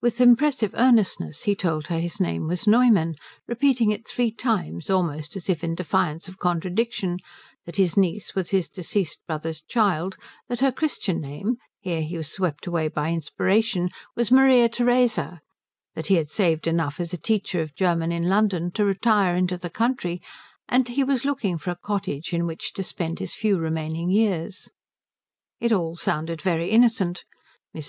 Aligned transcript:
With 0.00 0.22
impressive 0.22 0.74
earnestness 0.74 1.42
he 1.42 1.54
told 1.54 1.88
her 1.88 1.98
his 1.98 2.18
name 2.18 2.46
was 2.48 2.66
Neumann, 2.66 3.16
repeating 3.46 3.90
it 3.90 4.08
three 4.08 4.30
times, 4.32 4.88
almost 4.88 5.36
as 5.36 5.50
if 5.50 5.62
in 5.62 5.74
defiance 5.74 6.28
of 6.28 6.38
contradiction; 6.38 7.18
that 7.66 7.76
his 7.76 7.94
niece 7.94 8.34
was 8.34 8.48
his 8.52 8.70
deceased 8.70 9.20
brother's 9.26 9.60
child; 9.60 10.16
that 10.48 10.60
her 10.60 10.72
Christian 10.72 11.20
name 11.20 11.58
here 11.78 12.00
he 12.00 12.16
was 12.16 12.32
swept 12.32 12.66
away 12.66 12.88
by 12.88 13.10
inspiration 13.10 13.90
was 14.16 14.30
Maria 14.32 14.66
Theresa; 14.66 15.42
that 15.94 16.06
he 16.06 16.14
had 16.14 16.30
saved 16.30 16.66
enough 16.66 16.98
as 16.98 17.12
a 17.12 17.18
teacher 17.18 17.60
of 17.60 17.74
German 17.76 18.10
in 18.10 18.30
London 18.30 18.70
to 18.70 18.84
retire 18.86 19.36
into 19.36 19.58
the 19.58 19.68
country; 19.68 20.22
and 20.70 20.86
that 20.86 20.92
he 20.94 21.04
was 21.04 21.26
looking 21.26 21.58
for 21.58 21.70
a 21.70 21.76
cottage 21.76 22.32
in 22.32 22.46
which 22.46 22.72
to 22.72 22.82
spend 22.82 23.18
his 23.18 23.34
few 23.34 23.58
remaining 23.58 24.08
years. 24.10 24.70
It 25.60 25.70
all 25.70 25.96
sounded 25.96 26.40
very 26.40 26.70
innocent. 26.70 27.24
Mrs. 27.76 27.88